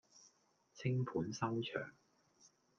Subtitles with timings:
[0.73, 1.91] 淸盤收場